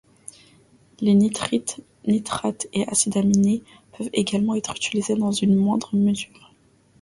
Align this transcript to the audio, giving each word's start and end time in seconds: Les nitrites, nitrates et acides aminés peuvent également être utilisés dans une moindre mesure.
Les 0.99 1.13
nitrites, 1.13 1.79
nitrates 2.07 2.65
et 2.73 2.87
acides 2.87 3.17
aminés 3.17 3.61
peuvent 3.95 4.09
également 4.13 4.55
être 4.55 4.71
utilisés 4.75 5.13
dans 5.15 5.29
une 5.31 5.53
moindre 5.55 5.93
mesure. 5.95 6.51